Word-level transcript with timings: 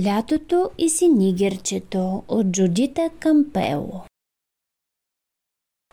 Лятото 0.00 0.70
и 0.78 0.88
синигерчето 0.88 2.22
от 2.28 2.46
Джудита 2.46 3.10
Кампело 3.20 4.00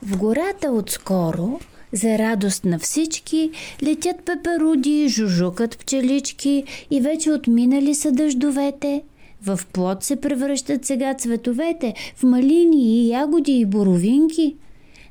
В 0.01 0.17
гората 0.17 0.71
отскоро, 0.71 1.59
за 1.93 2.17
радост 2.17 2.65
на 2.65 2.79
всички, 2.79 3.51
летят 3.83 4.15
пеперуди, 4.25 5.07
жужукат 5.09 5.77
пчелички 5.77 6.63
и 6.91 7.01
вече 7.01 7.31
отминали 7.31 7.95
са 7.95 8.11
дъждовете. 8.11 9.03
В 9.43 9.59
плод 9.73 10.03
се 10.03 10.15
превръщат 10.15 10.85
сега 10.85 11.13
цветовете, 11.13 11.93
в 12.15 12.23
малини 12.23 12.83
и 12.83 13.09
ягоди 13.09 13.51
и 13.51 13.65
боровинки. 13.65 14.55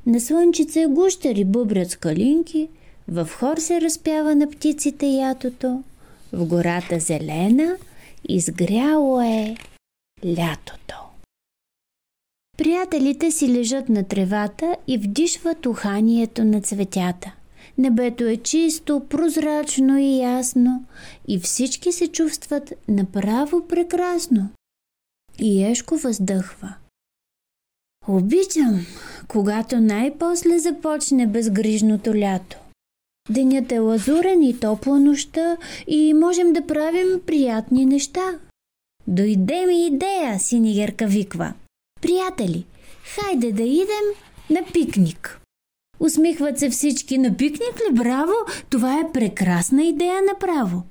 На 0.05 0.19
слънчице 0.19 0.85
гущари 0.89 1.45
бъбрят 1.45 1.91
скалинки, 1.91 2.67
в 3.07 3.29
хор 3.39 3.57
се 3.57 3.81
разпява 3.81 4.35
на 4.35 4.49
птиците 4.49 5.07
ятото, 5.07 5.83
в 6.33 6.45
гората 6.45 6.99
зелена– 6.99 7.75
Изгряло 8.29 9.21
е 9.21 9.55
лятото. 10.25 10.95
Приятелите 12.57 13.31
си 13.31 13.53
лежат 13.53 13.89
на 13.89 14.03
тревата 14.03 14.75
и 14.87 14.97
вдишват 14.97 15.65
уханието 15.65 16.43
на 16.43 16.61
цветята. 16.61 17.35
Небето 17.77 18.23
е 18.23 18.37
чисто, 18.37 19.05
прозрачно 19.09 19.97
и 19.97 20.19
ясно 20.19 20.85
и 21.27 21.39
всички 21.39 21.91
се 21.91 22.07
чувстват 22.07 22.73
направо 22.87 23.67
прекрасно. 23.67 24.49
И 25.39 25.63
Ешко 25.63 25.97
въздъхва. 25.97 26.75
Обичам, 28.07 28.85
когато 29.27 29.79
най-после 29.79 30.59
започне 30.59 31.27
безгрижното 31.27 32.15
лято. 32.15 32.57
Денят 33.29 33.71
е 33.71 33.79
лазурен 33.79 34.43
и 34.43 34.59
топла 34.59 34.99
нощта 34.99 35.57
и 35.87 36.13
можем 36.13 36.53
да 36.53 36.67
правим 36.67 37.21
приятни 37.25 37.85
неща. 37.85 38.39
Дойде 39.07 39.65
ми 39.65 39.87
идея, 39.87 40.39
синигерка 40.39 41.07
виква. 41.07 41.53
Приятели, 42.01 42.65
хайде 43.03 43.51
да 43.51 43.63
идем 43.63 44.05
на 44.49 44.63
пикник. 44.73 45.39
Усмихват 45.99 46.59
се 46.59 46.69
всички. 46.69 47.17
На 47.17 47.37
пикник 47.37 47.75
ли? 47.89 47.93
Браво! 47.93 48.33
Това 48.69 48.99
е 48.99 49.11
прекрасна 49.13 49.83
идея 49.83 50.21
направо. 50.21 50.83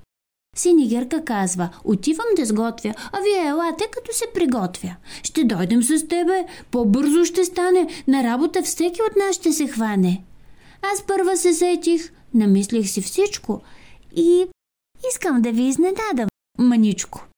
Синигерка 0.56 1.24
казва, 1.24 1.68
отивам 1.84 2.26
да 2.36 2.44
сготвя, 2.44 2.94
а 3.12 3.18
вие 3.20 3.48
елате 3.48 3.84
като 3.90 4.12
се 4.12 4.24
приготвя. 4.34 4.96
Ще 5.22 5.44
дойдем 5.44 5.82
с 5.82 6.08
тебе, 6.08 6.46
по-бързо 6.70 7.24
ще 7.24 7.44
стане, 7.44 7.88
на 8.08 8.22
работа 8.24 8.62
всеки 8.62 9.00
от 9.10 9.16
нас 9.16 9.36
ще 9.36 9.52
се 9.52 9.66
хване. 9.66 10.22
Аз 10.92 11.02
първа 11.02 11.36
се 11.36 11.54
сетих, 11.54 12.12
Намислих 12.34 12.88
си 12.88 13.00
всичко 13.02 13.62
и 14.16 14.46
искам 15.10 15.42
да 15.42 15.52
ви 15.52 15.62
изненадам 15.62 16.28
маничко. 16.58 17.28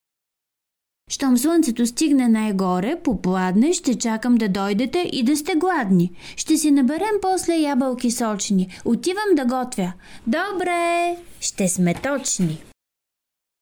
Щом 1.10 1.38
слънцето 1.38 1.86
стигне 1.86 2.28
най-горе, 2.28 3.00
попладне, 3.05 3.72
ще 3.72 3.98
чакам 3.98 4.34
да 4.34 4.48
дойдете 4.48 5.10
и 5.12 5.22
да 5.22 5.36
сте 5.36 5.55
гладни. 5.55 6.12
Ще 6.36 6.56
си 6.56 6.70
наберем 6.70 7.20
после 7.22 7.55
ябълки 7.55 8.10
сочни. 8.10 8.69
Отивам 8.84 9.34
да 9.36 9.44
готвя. 9.44 9.92
Добре, 10.27 11.16
ще 11.41 11.69
сме 11.69 11.94
точни. 11.94 12.62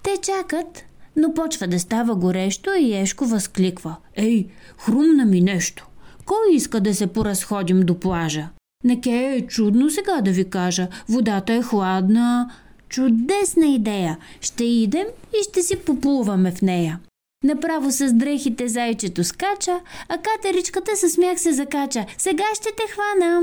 Те 0.04 0.16
чакат, 0.16 0.84
но 1.16 1.34
почва 1.34 1.66
да 1.66 1.80
става 1.80 2.14
горещо 2.16 2.70
и 2.74 2.94
Ешко 2.94 3.26
възкликва. 3.26 3.96
Ей, 4.16 4.48
хрумна 4.78 5.24
ми 5.24 5.40
нещо. 5.40 5.88
Кой 6.24 6.54
иска 6.54 6.80
да 6.80 6.94
се 6.94 7.06
поразходим 7.06 7.80
до 7.80 8.00
плажа? 8.00 8.48
Неке 8.84 9.34
е 9.34 9.46
чудно 9.46 9.90
сега 9.90 10.20
да 10.20 10.30
ви 10.30 10.50
кажа. 10.50 10.88
Водата 11.08 11.52
е 11.52 11.62
хладна. 11.62 12.50
Чудесна 12.88 13.66
идея. 13.66 14.18
Ще 14.40 14.64
идем 14.64 15.06
и 15.32 15.42
ще 15.42 15.62
си 15.62 15.76
поплуваме 15.76 16.52
в 16.52 16.62
нея. 16.62 17.00
Направо 17.44 17.90
с 17.90 18.12
дрехите 18.12 18.68
зайчето 18.68 19.24
скача, 19.24 19.80
а 20.08 20.18
катеричката 20.18 20.96
със 20.96 21.12
смях 21.12 21.40
се 21.40 21.52
закача. 21.52 22.06
Сега 22.18 22.44
ще 22.54 22.68
те 22.68 22.82
хвана. 22.92 23.42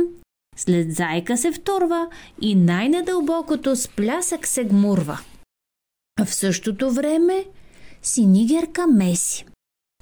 След 0.57 0.95
зайка 0.95 1.37
се 1.37 1.51
втурва 1.51 2.07
и 2.41 2.55
най-надълбокото 2.55 3.75
с 3.75 3.87
плясък 3.87 4.47
се 4.47 4.63
гмурва. 4.63 5.19
А 6.19 6.25
в 6.25 6.35
същото 6.35 6.91
време 6.91 7.45
синигерка 8.01 8.87
меси. 8.87 9.45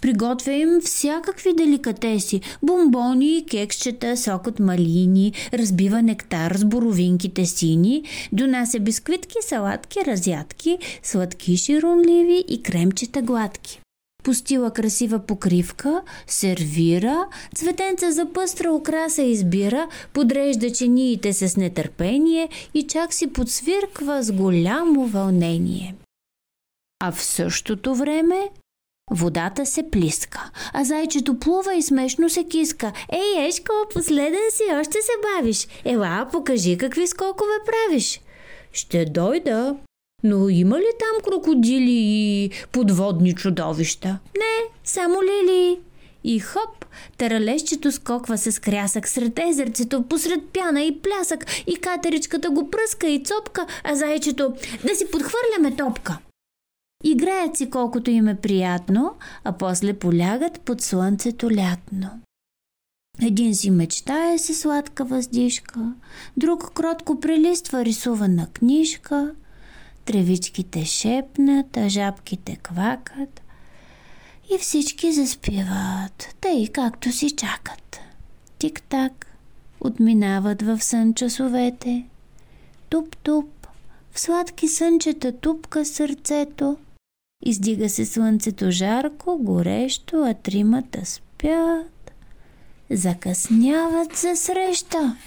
Приготвя 0.03 0.52
им 0.52 0.81
всякакви 0.81 1.53
деликатеси– 1.53 2.41
бомбони, 2.64 3.46
кексчета, 3.52 4.18
сок 4.18 4.47
от 4.47 4.59
малини, 4.59 5.34
разбива 5.53 6.02
нектар 6.02 6.56
с 6.56 6.66
боровинките 6.66 7.46
сини, 7.46 8.03
донася 8.31 8.80
бисквитки, 8.80 9.36
салатки, 9.42 10.00
разядки, 10.06 10.78
сладки 11.03 11.58
широнливи 11.58 12.44
и 12.47 12.63
кремчета 12.63 13.22
гладки 13.22 13.80
пустила 14.24 14.72
красива 14.72 15.19
покривка, 15.19 16.02
сервира, 16.28 17.28
цветенца 17.56 18.12
за 18.12 18.25
пъстра 18.34 18.72
украса 18.74 19.22
избира, 19.22 19.88
подрежда 20.13 20.72
чиниите 20.72 21.34
с 21.34 21.58
нетърпение 21.58 22.50
и 22.74 22.88
чак 22.88 23.13
си 23.13 23.28
подсвирква 23.28 24.24
с 24.24 24.31
голямо 24.31 25.08
вълнение. 25.08 25.96
А 27.00 27.12
в 27.12 27.24
същото 27.24 27.96
време 27.96 28.50
Водата 29.16 29.66
се 29.66 29.90
плиска, 29.91 30.51
а 30.74 30.84
зайчето 30.84 31.40
плува 31.40 31.75
и 31.75 31.81
смешно 31.81 32.29
се 32.29 32.44
киска. 32.44 32.91
Ей, 33.12 33.47
Ешко, 33.47 33.74
последен 33.94 34.51
си, 34.51 34.63
още 34.79 34.97
се 35.01 35.12
бавиш. 35.22 35.68
Ела, 35.85 36.28
покажи 36.31 36.78
какви 36.78 37.07
скокове 37.07 37.53
правиш. 37.66 38.22
Ще 38.72 39.06
дойда. 39.06 39.75
Но 40.24 40.50
има 40.50 40.79
ли 40.79 40.90
там 41.00 41.24
крокодили 41.24 41.91
и 41.91 42.51
подводни 42.72 43.35
чудовища? 43.35 44.19
Не, 44.38 44.69
само 44.84 45.16
лили. 45.24 45.80
И 46.24 46.40
хоп, 46.40 46.85
таралещето 47.18 47.91
скоква 47.91 48.38
с 48.38 48.59
крясък 48.59 49.07
сред 49.07 49.40
езерцето, 49.40 50.03
посред 50.03 50.40
пяна 50.53 50.81
и 50.81 51.00
плясък, 51.01 51.45
и 51.68 51.75
катеричката 51.75 52.50
го 52.50 52.69
пръска 52.69 53.07
и 53.07 53.24
цопка, 53.24 53.66
а 53.84 53.95
зайчето 53.95 54.53
да 54.88 54.95
си 54.95 55.06
подхвърляме 55.12 55.75
топка. 55.78 56.18
Играят 57.03 57.58
си 57.58 57.69
колкото 57.69 58.12
им 58.12 58.28
е 58.28 58.36
приятно, 58.36 59.16
а 59.44 59.52
после 59.52 59.94
полягат 59.94 60.62
под 60.62 60.81
слънцето 60.81 61.52
лятно. 61.52 62.09
Един 63.22 63.56
си 63.56 63.72
мечтае 63.72 64.38
се 64.38 64.53
сладка 64.53 65.06
въздишка, 65.06 65.94
друг 66.38 66.74
кротко 66.74 67.19
прелиства 67.19 67.86
рисувана 67.86 68.47
книжка, 68.47 69.31
тревичките 70.06 70.86
шепнат, 70.86 71.78
а 71.78 71.90
жабките 71.90 72.56
квакат 72.56 73.42
и 74.56 74.58
всички 74.58 75.12
заспиват, 75.12 76.36
тъй 76.42 76.68
както 76.68 77.12
си 77.12 77.31
чакат. 77.31 78.00
Тик-так, 78.59 79.28
отминават 79.81 80.62
в 80.62 80.81
сън 80.81 81.13
часовете. 81.13 82.06
Туп-туп, 82.90 83.50
в 84.12 84.19
сладки 84.19 84.68
сънчета 84.68 85.31
тупка 85.31 85.86
сърцето– 85.86 86.78
Издига 87.46 87.90
се 87.90 88.06
слънцето 88.06 88.72
жарко, 88.72 89.38
горещо, 89.38 90.24
а 90.24 90.34
тримата 90.34 91.06
спят. 91.06 92.12
Закъсняват 92.92 94.16
за 94.16 94.36
среща. 94.36 95.18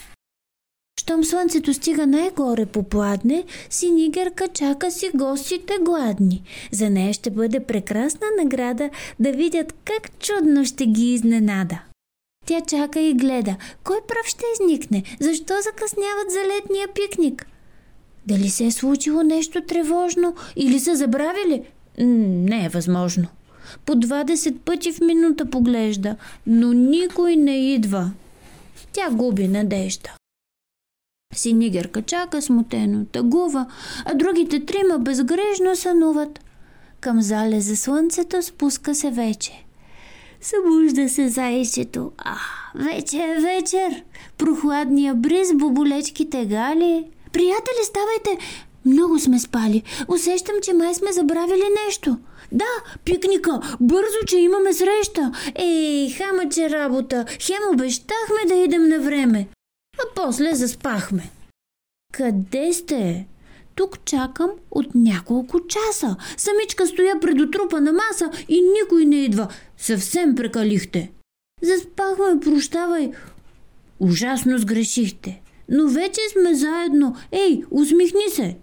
Щом 1.00 1.24
слънцето 1.24 1.74
стига 1.74 2.06
най-горе 2.06 2.66
по 2.66 2.82
пладне, 2.82 3.44
синигерка 3.70 4.48
чака 4.48 4.90
си 4.90 5.10
гостите 5.14 5.72
гладни. 5.82 6.42
За 6.72 6.90
нея 6.90 7.12
ще 7.12 7.30
бъде 7.30 7.60
прекрасна 7.60 8.26
награда 8.38 8.90
да 9.20 9.32
видят 9.32 9.74
как 9.84 10.18
чудно 10.18 10.64
ще 10.64 10.86
ги 10.86 11.14
изненада. 11.14 11.78
Тя 12.46 12.60
чака 12.60 13.00
и 13.00 13.14
гледа. 13.14 13.56
Кой 13.84 13.98
прав 14.08 14.26
ще 14.26 14.44
изникне? 14.54 15.02
Защо 15.20 15.54
закъсняват 15.62 16.30
за 16.30 16.38
летния 16.38 16.88
пикник? 16.88 17.46
Дали 18.26 18.50
се 18.50 18.66
е 18.66 18.70
случило 18.70 19.22
нещо 19.22 19.60
тревожно 19.60 20.34
или 20.56 20.80
са 20.80 20.96
забравили? 20.96 21.64
Не 21.98 22.64
е 22.64 22.68
възможно. 22.68 23.26
По 23.84 23.92
20 23.92 24.58
пъти 24.58 24.92
в 24.92 25.00
минута 25.00 25.50
поглежда, 25.50 26.16
но 26.46 26.72
никой 26.72 27.36
не 27.36 27.74
идва. 27.74 28.10
Тя 28.92 29.10
губи 29.10 29.48
надежда. 29.48 30.10
Синигерка 31.34 32.02
чака 32.02 32.42
смутено, 32.42 33.04
тъгува, 33.04 33.66
а 34.04 34.14
другите 34.14 34.66
трима 34.66 34.98
безгрежно 34.98 35.76
сънуват. 35.76 36.40
Към 37.00 37.22
залезе 37.22 37.76
слънцето 37.76 38.42
спуска 38.42 38.94
се 38.94 39.10
вече. 39.10 39.64
Събужда 40.40 41.08
се 41.08 41.28
зайчето. 41.28 42.12
А, 42.18 42.36
вече 42.74 43.16
е 43.16 43.40
вечер. 43.40 44.02
Прохладния 44.38 45.14
бриз, 45.14 45.48
боболечките 45.54 46.46
гали. 46.46 47.04
Приятели, 47.32 47.84
ставайте! 47.84 48.44
Много 48.86 49.18
сме 49.18 49.38
спали. 49.38 49.82
Усещам, 50.08 50.54
че 50.62 50.72
май 50.72 50.94
сме 50.94 51.12
забравили 51.12 51.64
нещо. 51.86 52.18
Да, 52.52 52.98
пикника. 53.04 53.76
Бързо, 53.80 54.26
че 54.26 54.38
имаме 54.38 54.72
среща. 54.72 55.32
Ей, 55.58 56.10
хамаче 56.10 56.70
работа. 56.70 57.24
Хем 57.40 57.62
обещахме 57.72 58.48
да 58.48 58.54
идем 58.54 58.88
на 58.88 59.00
време. 59.00 59.48
А 59.98 60.02
после 60.14 60.54
заспахме. 60.54 61.30
Къде 62.12 62.72
сте? 62.72 63.26
Тук 63.74 64.04
чакам 64.04 64.50
от 64.70 64.94
няколко 64.94 65.60
часа. 65.66 66.16
Самичка 66.36 66.86
стоя 66.86 67.20
пред 67.20 67.40
отрупана 67.40 67.92
маса 67.92 68.30
и 68.48 68.62
никой 68.62 69.04
не 69.04 69.16
идва. 69.16 69.48
Съвсем 69.78 70.34
прекалихте. 70.34 71.10
Заспахме, 71.62 72.40
прощавай. 72.40 73.12
Ужасно 74.00 74.58
сгрешихте. 74.58 75.40
Но 75.68 75.88
вече 75.88 76.20
сме 76.32 76.54
заедно. 76.54 77.16
Ей, 77.32 77.64
усмихни 77.70 78.30
се. 78.30 78.56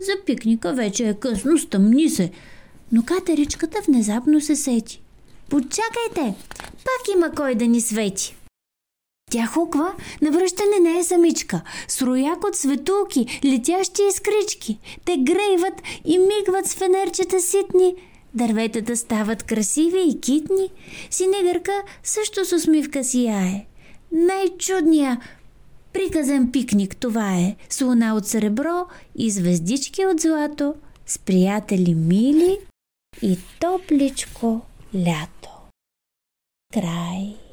За 0.00 0.12
пикника 0.26 0.72
вече 0.72 1.08
е 1.08 1.14
късно, 1.14 1.58
стъмни 1.58 2.10
се. 2.10 2.30
Но 2.92 3.02
катеричката 3.02 3.78
внезапно 3.86 4.40
се 4.40 4.56
сети. 4.56 5.02
Почакайте, 5.48 6.34
пак 6.84 7.14
има 7.16 7.30
кой 7.30 7.54
да 7.54 7.66
ни 7.66 7.80
свети. 7.80 8.36
Тя 9.30 9.46
хуква, 9.46 9.92
навръщане 10.22 10.80
не 10.80 10.98
е 10.98 11.04
самичка. 11.04 11.62
С 11.88 12.02
рояк 12.02 12.44
от 12.44 12.56
светулки, 12.56 13.40
летящи 13.44 14.02
искрички. 14.10 14.78
Те 15.04 15.16
грейват 15.18 15.82
и 16.04 16.18
мигват 16.18 16.66
с 16.66 16.74
фенерчета 16.74 17.40
ситни. 17.40 17.94
Дърветата 18.34 18.96
стават 18.96 19.42
красиви 19.42 20.00
и 20.08 20.20
китни. 20.20 20.70
Синегърка 21.10 21.82
също 22.02 22.44
с 22.44 22.52
усмивка 22.52 23.04
сияе. 23.04 23.66
Най-чудния, 24.12 25.20
приказен 25.94 26.52
пикник 26.52 26.96
това 26.96 27.34
е. 27.34 27.56
С 27.70 27.80
луна 27.80 28.14
от 28.14 28.26
сребро 28.26 28.86
и 29.16 29.30
звездички 29.30 30.06
от 30.06 30.20
злато, 30.20 30.74
с 31.06 31.18
приятели 31.18 31.94
мили 31.94 32.58
и 33.22 33.38
топличко 33.60 34.60
лято. 34.94 35.50
Край. 36.72 37.43